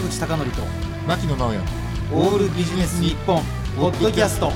[0.00, 0.62] 坂口孝則と
[1.06, 1.58] 牧野直哉。
[2.14, 3.42] オールビジネス日本
[3.76, 4.50] ポッドキャスト。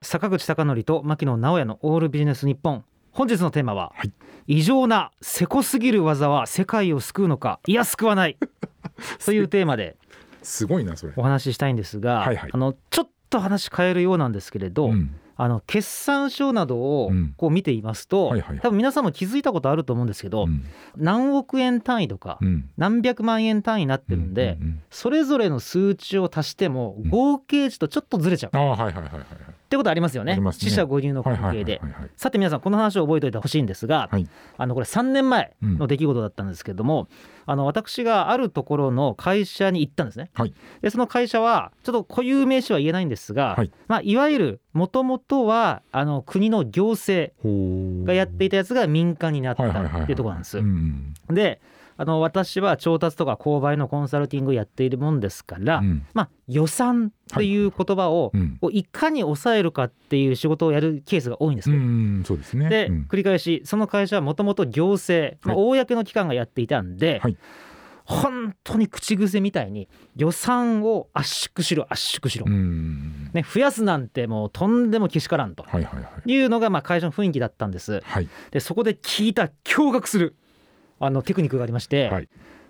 [0.00, 2.84] 坂口孝則と牧野直哉のオールビジネス日本。
[3.10, 4.12] 本日のテーマは、はい。
[4.46, 8.38] 異常なせこすぎる技は世界を救うのかいや救わない。
[9.24, 9.96] というテーマで
[10.42, 11.12] すごいなそれ。
[11.16, 12.50] お話ししたいんですが、はいはい。
[12.52, 17.34] あのちょっと話変えるようなんですけれど、うんあの決算書などをうん。
[17.36, 20.64] こう見ていますと、多分皆さんも気づいたことあると思うんですけど、うん。
[20.96, 22.70] 何億円単位とか、うん。
[22.76, 24.58] 何百万円単位になってるんで、
[24.90, 27.10] それぞれの数値を足してもうん。
[27.10, 28.50] 合計値とちょっとずれちゃう、
[29.66, 30.32] ってことありますよね。
[30.32, 30.70] ありますね。
[30.70, 31.80] 四捨五入の関はい係で。
[32.16, 34.28] さて皆さんこの話を覚えておいてほしいんですが、はい。
[34.56, 37.08] あのこれ3年前の出来事だったんですけども、
[37.46, 40.30] あの私があるところの会社に行ったんですね。
[40.34, 40.54] はい。
[40.82, 43.66] でその会社はちょっと固有名詞は言えないんですが、はい。
[43.66, 47.32] いまあ、いわゆるもともとはあの国の行政
[48.04, 50.58] がやっていたやつが民間になったっていうところなんです。
[50.58, 51.14] うん。
[51.28, 51.60] で
[51.98, 56.06] あの私は調達とか購買のコンサルティングをやっているもんですから、うん。
[56.12, 58.58] まあ、予算っていう言葉をうん。
[58.60, 61.76] こういかに抑えるかっていう仕事をやるケースが多いんですよ。
[62.36, 62.68] ですね。
[62.68, 63.06] で、うん。
[63.08, 67.36] 繰り返しその会社はもともと行政、まあ、はい公の機関がやっていたんで、はい。
[68.06, 73.30] 本当に口癖みたいに予算を圧縮しろ圧縮しろ、うん。
[73.32, 76.32] ね、増やすなんてもうとんでもけしからんとはいはいはい。
[76.32, 78.00] いうのがまあ会社の雰囲気だったんです。
[78.04, 78.28] はい。
[78.52, 80.36] でそこで聞いた驚愕する
[81.00, 82.28] あのテクニックがありまして、はい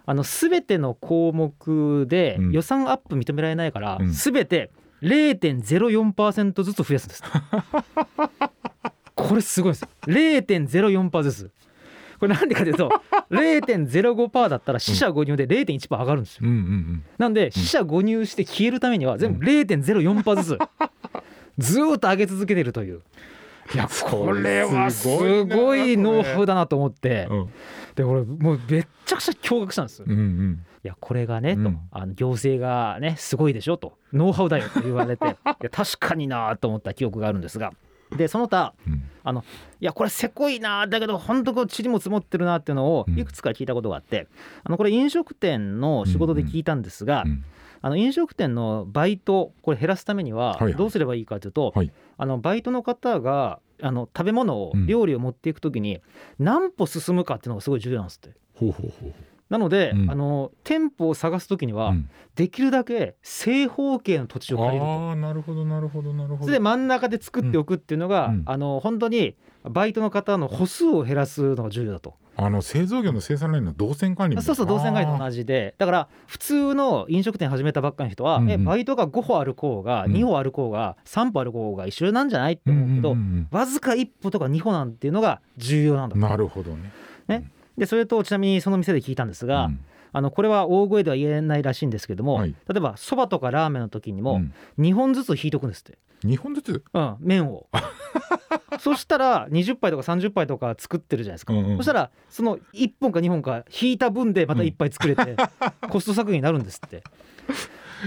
[0.08, 4.70] あの全ての項目でうん予算アップ認められないから、うん全て
[5.02, 7.22] 0.04%ずつ増やすんです。
[9.14, 9.88] これすごいです。
[10.06, 11.50] 0.04%ずつ。
[12.18, 12.88] これなんでかというと
[13.30, 16.42] 0.05%だったら死者誤入で0.1%上がるんですよ。
[16.44, 20.58] うんうんうんなんで死者誤入して消えるためには全部0.04%ずつ
[21.58, 23.02] ずーっと上げ続けてるという。
[23.74, 25.08] いやこれはす
[25.44, 27.48] ごいノウハウだなと思ってうん
[27.96, 30.02] で俺もうめっちゃくちゃ驚愕したんです。
[30.02, 30.64] うんうん。
[30.84, 31.74] いやこれがね、うん。
[31.74, 33.94] とあの行政がねすごいでしょと。
[34.12, 35.24] ノウハウだよと言われて。
[35.26, 35.28] い
[35.62, 37.72] や確かになと思った記憶があるんですが。
[38.14, 39.02] でその他うん。
[39.24, 39.44] あの
[39.80, 43.18] いやこれせこいなだけど本当こう塵も積もってるなっていうのをうん。
[43.18, 44.28] いくつか聞いたことがあって、
[44.62, 47.44] あのこれ飲食店の仕事で聞いたんですが、うん。
[47.80, 50.74] あの飲食店のバイトこれ減らすためにははいはい。
[50.74, 51.90] どうすればいいかというと、はい。
[52.18, 54.86] あのバイトの方があの食べ物をうん。
[54.86, 56.00] 料理を持っていくときに
[56.38, 58.36] 何歩進むかっていうのがすごい重要なんですって。
[58.54, 59.14] ほうほうほう
[59.48, 60.10] なので、うん。
[60.10, 62.08] あの店舗を探すときには、うん。
[62.34, 64.86] できるだけ正方形の土地を借りると。
[64.86, 66.42] ああなるほどなるほどなるほど。
[66.42, 68.42] それで真ん中で作っておくっていうのが、うん。
[68.46, 72.14] あの本当にバイトの方の歩数を減らすのが重要だと。
[72.38, 75.74] あの製造業の生産ラインの動線管理そうそう動線会と同じで。
[75.78, 80.12] だから普通の飲食店始めたばっかりの人は、うんうんえバイトが5歩歩こうがうん。
[80.12, 83.48] 2歩歩こうが3歩歩こうが一緒なんじゃないってうん思うけど、うんうん。
[83.50, 86.76] わずか1歩とか2歩なんていうのが重要なんだうんなるほど
[87.28, 87.50] ね。
[87.78, 89.80] でそれとちなみにその店で聞いたんですが、うん
[90.12, 92.54] あのこれは大声では言えないらしいんですけども、はい。
[92.68, 94.52] 例えばそばとかラーメンの時にもうん。
[94.78, 96.84] 2本ずつ引いとくんですって、二本ずつ？
[96.92, 97.66] うん、麺を。
[98.80, 101.76] そしたら20杯とか30杯とか作ってるじゃないですか、うんうん。
[101.78, 105.36] そしたらその1本か2本か引いた分でまた1杯作れて、
[105.88, 107.02] コスト削減になるんですって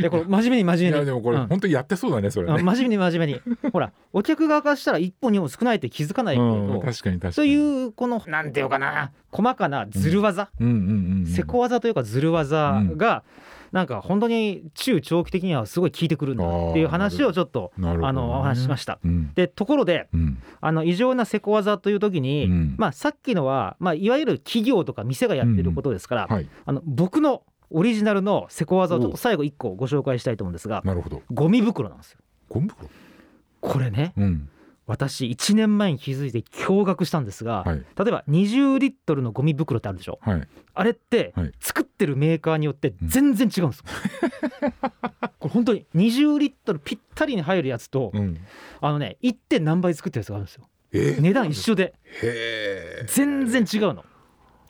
[0.02, 0.96] でこれ真面目に真面目に。
[0.96, 1.48] いやでもこれうん。
[1.48, 2.56] 本当にやってそうだねそれね。
[2.60, 3.42] うん真面目に真面目に。
[3.72, 7.34] ほらお客側からしたら1本2本少ないって気づかないけど、うん確かに確かに。
[7.34, 9.12] そういうこのなんていうかな。
[9.32, 11.26] 細かなずる技、うん。
[11.28, 13.24] せこ技というかずる技が、
[13.72, 19.00] なんか本当に中長期的にはすごい効いてくるんだっていう話をちょっとあのお話ししました。
[19.04, 19.32] うん。
[19.36, 20.42] でところでうん。
[20.62, 22.76] あの異常なせこ技という時に、うん。
[22.78, 26.48] まあ、さっきのは、まあ、いわゆる企業とか店がやってることですから、はい。
[26.66, 31.22] あの僕のオリジナルのせこ技をちょっおと最後1個ご紹介したいと思うんですがなるほど。
[31.32, 32.20] ゴミ袋なんですよ。
[32.50, 32.90] ゴミ袋？
[33.62, 34.50] これねうん。
[34.88, 37.78] 私1年前に気づいて驚愕したんですが、はい。
[37.78, 40.18] 例えば20リットルのゴミ袋ってあるでしょ？
[40.22, 40.48] はい。
[40.74, 41.52] あれってはい。
[41.60, 43.86] 作ってるメーカーによって全然違うんですよ。
[45.40, 48.38] これ本当に20リットルぴったりに入るやつと、うん。
[48.82, 49.36] あのね 1.
[49.48, 50.68] 点何倍作ってるやつがあるんですよ。
[50.92, 51.18] え？
[51.22, 51.94] 値段一緒で。
[53.08, 54.04] 全然違うの。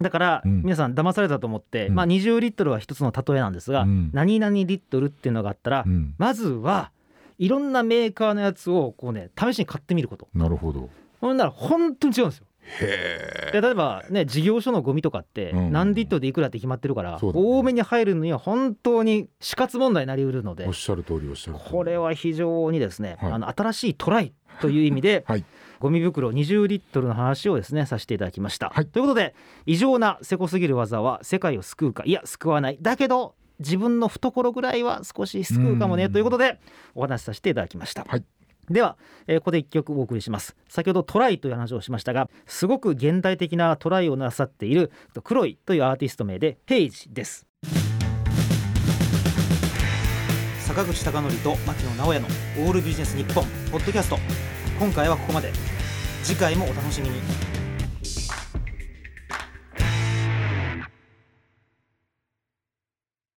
[0.01, 0.61] だからうん。
[0.63, 1.95] 皆さん騙されたと思って、うん。
[1.95, 4.09] まあ20リットルは一つの例えなんですが、うん。
[4.13, 6.15] 何々リットルっていうのがあったら、うん。
[6.17, 6.91] まずは
[7.37, 10.27] いろんなメーカーのやつをこうね試しに買ってみること。
[10.33, 10.89] なるほど。
[11.21, 12.45] ほんなら本当に違うんですよ。
[12.81, 15.71] へで例えばね事業所のゴミとかってうん。
[15.71, 17.45] 何リットルでいくらって決まってるから、そうだね。
[17.45, 21.57] 多めに入るのには本当に死活問題になりうるのでおっしゃる通りおっしゃる。
[21.57, 23.31] これは非常にですね、はい。
[23.33, 25.45] あの新しいトライという意味で、 はい
[25.79, 29.33] ゴミ袋20リットルの話をですねさせていただきました、はい、ということで
[29.65, 32.77] 異常なせこすぎる技は世界を救うかいや救わない。
[32.81, 36.59] だけど自分の懐ぐらいは少し救うかもねということで
[36.95, 38.23] お話しさせていただきました、はい、
[38.69, 38.97] では、
[39.27, 40.55] えー、ここで1曲お送りします。
[40.69, 44.91] 先ほどトライという話をしましたがすごく現代的なトライをなさっている
[45.23, 47.45] 黒いというアーティスト名でヘイジです。
[50.59, 52.27] 坂口孝則と牧野直哉の
[52.67, 54.58] 「オールビジネス日本ポッドキャスト。
[54.79, 55.51] 今回はここまで。
[56.23, 57.48] 次回もお楽しみに。